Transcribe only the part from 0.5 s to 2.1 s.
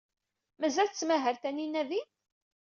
Mazal tettmahal Taninna din?